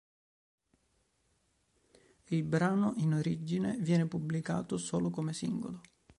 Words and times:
Il 2.29 2.41
brano, 2.41 2.93
in 2.97 3.13
origine, 3.13 3.77
viene 3.81 4.07
pubblicato 4.07 4.79
solo 4.79 5.11
come 5.11 5.31
singolo. 5.31 5.81